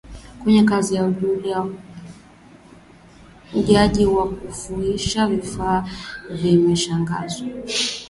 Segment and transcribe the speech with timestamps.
[0.43, 1.13] kwenye kazi ya
[3.53, 5.89] ujazaji wa kifusi na vifaa
[6.31, 7.47] vimeshaagizwa